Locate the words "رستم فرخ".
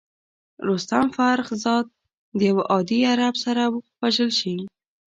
0.67-1.47